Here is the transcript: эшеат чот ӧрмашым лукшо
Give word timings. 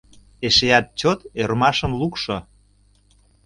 эшеат 0.47 0.85
чот 0.99 1.19
ӧрмашым 1.41 1.91
лукшо 1.99 2.37